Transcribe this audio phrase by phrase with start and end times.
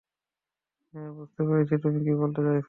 [0.93, 2.59] হ্যাঁ, বুঝতে পেরেছি তুমি কি বলতে চাইছো।